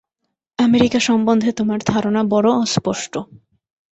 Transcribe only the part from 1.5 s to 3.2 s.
তোমার ধারণা বড় অস্পষ্ট।